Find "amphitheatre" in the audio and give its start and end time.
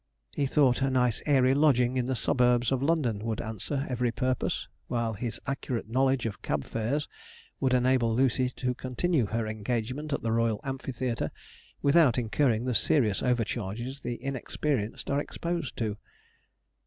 10.63-11.29